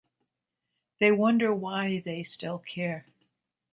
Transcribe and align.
They 0.97 1.11
wonder 1.11 1.53
why 1.53 1.99
they 1.99 2.23
still 2.23 2.57
care. 2.57 3.05